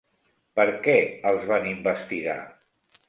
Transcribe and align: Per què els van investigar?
Per 0.59 0.65
què 0.87 0.95
els 1.33 1.45
van 1.53 1.69
investigar? 1.73 2.39